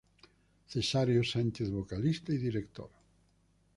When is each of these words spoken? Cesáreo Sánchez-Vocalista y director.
Cesáreo 0.65 1.23
Sánchez-Vocalista 1.23 2.33
y 2.33 2.37
director. 2.39 2.89